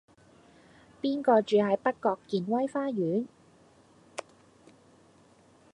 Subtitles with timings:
[0.99, 3.27] 邊個住喺北角健威花園